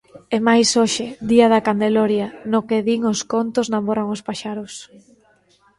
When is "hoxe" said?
0.79-1.05